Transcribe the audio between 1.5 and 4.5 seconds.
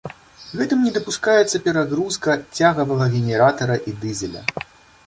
перагрузка цягавага генератара і дызеля.